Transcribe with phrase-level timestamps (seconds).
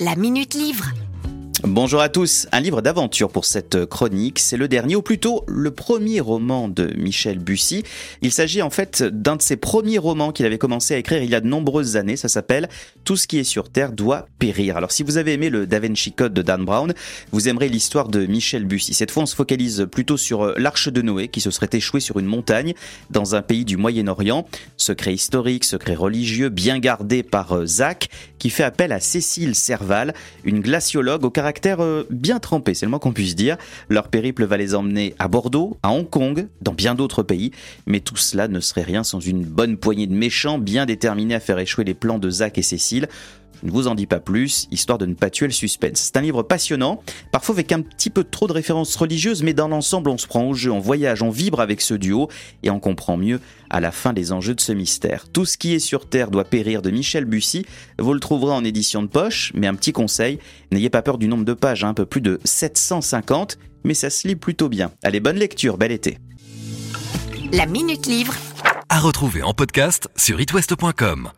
[0.00, 0.90] La Minute Livre.
[1.64, 5.70] Bonjour à tous, un livre d'aventure pour cette chronique, c'est le dernier, ou plutôt le
[5.70, 7.84] premier roman de Michel Bussy.
[8.20, 11.30] Il s'agit en fait d'un de ses premiers romans qu'il avait commencé à écrire il
[11.30, 12.68] y a de nombreuses années, ça s'appelle
[13.04, 14.76] Tout ce qui est sur Terre doit périr.
[14.76, 16.92] Alors si vous avez aimé le Da Vinci Code de Dan Brown,
[17.30, 18.92] vous aimerez l'histoire de Michel Bussy.
[18.92, 22.00] Cette fois on se focalise plutôt sur euh, l'arche de Noé qui se serait échouée
[22.00, 22.74] sur une montagne
[23.10, 24.48] dans un pays du Moyen-Orient.
[24.76, 28.08] Secret historique, secret religieux, bien gardé par euh, Zach,
[28.40, 32.90] qui fait appel à Cécile Serval, une glaciologue au caractère euh, bien trempé, c'est le
[32.90, 33.56] moins qu'on puisse dire.
[33.88, 37.50] Leur périple va les emmener à Bordeaux, à Hong Kong, dans bien d'autres pays,
[37.86, 41.40] mais tout cela ne serait rien sans une bonne poignée de méchants bien déterminés à
[41.40, 43.08] faire échouer les plans de Zach et Cécile.
[43.62, 46.00] Je ne vous en dis pas plus, histoire de ne pas tuer le suspense.
[46.00, 49.68] C'est un livre passionnant, parfois avec un petit peu trop de références religieuses, mais dans
[49.68, 52.28] l'ensemble, on se prend au jeu, on voyage, on vibre avec ce duo
[52.64, 55.26] et on comprend mieux à la fin les enjeux de ce mystère.
[55.32, 57.64] Tout ce qui est sur Terre doit périr de Michel Bussy.
[57.98, 60.40] Vous le trouverez en édition de poche, mais un petit conseil,
[60.72, 64.10] n'ayez pas peur du nombre de pages, hein, un peu plus de 750, mais ça
[64.10, 64.92] se lit plutôt bien.
[65.02, 66.18] Allez, bonne lecture, bel été.
[67.52, 68.34] La Minute Livre.
[68.88, 71.30] À retrouver en podcast sur itwest.com.